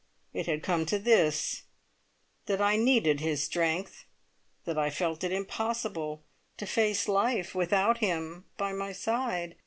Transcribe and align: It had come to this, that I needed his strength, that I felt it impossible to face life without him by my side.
It 0.33 0.47
had 0.47 0.63
come 0.63 0.87
to 0.87 0.97
this, 0.97 1.61
that 2.47 2.59
I 2.59 2.75
needed 2.75 3.19
his 3.19 3.43
strength, 3.43 4.05
that 4.65 4.75
I 4.75 4.89
felt 4.89 5.23
it 5.23 5.31
impossible 5.31 6.23
to 6.57 6.65
face 6.65 7.07
life 7.07 7.53
without 7.53 7.99
him 7.99 8.45
by 8.57 8.73
my 8.73 8.93
side. 8.93 9.57